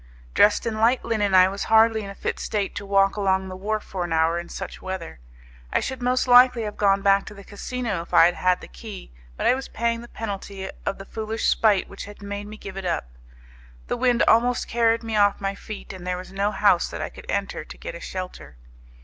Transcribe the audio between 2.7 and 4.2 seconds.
to walk along the wharf for an